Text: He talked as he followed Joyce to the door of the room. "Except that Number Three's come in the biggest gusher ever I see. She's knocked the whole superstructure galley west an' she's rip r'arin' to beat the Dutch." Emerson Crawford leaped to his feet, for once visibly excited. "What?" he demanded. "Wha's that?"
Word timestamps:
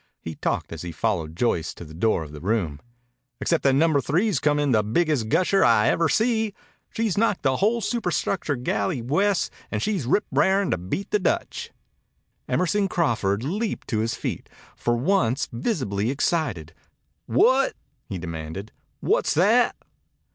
He 0.19 0.33
talked 0.33 0.71
as 0.73 0.81
he 0.81 0.91
followed 0.91 1.35
Joyce 1.35 1.75
to 1.75 1.85
the 1.85 1.93
door 1.93 2.23
of 2.23 2.31
the 2.31 2.41
room. 2.41 2.81
"Except 3.39 3.61
that 3.65 3.75
Number 3.75 4.01
Three's 4.01 4.39
come 4.39 4.57
in 4.57 4.71
the 4.71 4.81
biggest 4.81 5.29
gusher 5.29 5.63
ever 5.63 6.05
I 6.05 6.09
see. 6.09 6.55
She's 6.89 7.19
knocked 7.19 7.43
the 7.43 7.57
whole 7.57 7.81
superstructure 7.81 8.55
galley 8.55 8.99
west 9.03 9.51
an' 9.69 9.79
she's 9.79 10.07
rip 10.07 10.25
r'arin' 10.31 10.71
to 10.71 10.79
beat 10.79 11.11
the 11.11 11.19
Dutch." 11.19 11.69
Emerson 12.49 12.87
Crawford 12.87 13.43
leaped 13.43 13.87
to 13.89 13.99
his 13.99 14.15
feet, 14.15 14.49
for 14.75 14.95
once 14.97 15.47
visibly 15.51 16.09
excited. 16.09 16.73
"What?" 17.27 17.75
he 18.09 18.17
demanded. 18.17 18.71
"Wha's 19.03 19.35
that?" 19.35 19.75